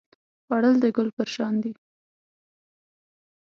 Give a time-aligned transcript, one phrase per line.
[0.45, 1.71] خوړل د ګل پر شان دی